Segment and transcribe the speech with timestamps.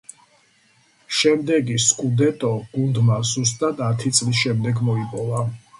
[1.17, 5.51] შემდეგი „სკუდეტო“ გუნდმა ზუსტად ათი წლის შემდეგ მოიპოვა.